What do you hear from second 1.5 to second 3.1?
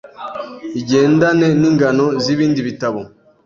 n’ingano z’ibindi bitabo